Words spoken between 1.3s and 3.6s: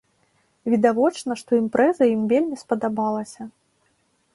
што імпрэза ім вельмі спадабалася.